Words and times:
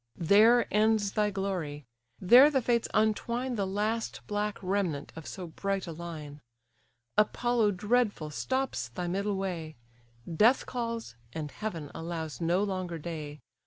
There 0.17 0.65
ends 0.73 1.11
thy 1.11 1.29
glory! 1.29 1.85
there 2.19 2.49
the 2.49 2.63
Fates 2.63 2.87
untwine 2.91 3.53
The 3.53 3.67
last, 3.67 4.21
black 4.25 4.57
remnant 4.63 5.13
of 5.15 5.27
so 5.27 5.45
bright 5.45 5.85
a 5.85 5.91
line: 5.91 6.41
Apollo 7.19 7.73
dreadful 7.73 8.31
stops 8.31 8.89
thy 8.89 9.05
middle 9.05 9.35
way; 9.35 9.75
Death 10.27 10.65
calls, 10.65 11.13
and 11.33 11.51
heaven 11.51 11.91
allows 11.93 12.41
no 12.41 12.63
longer 12.63 12.97
day! 12.97 13.41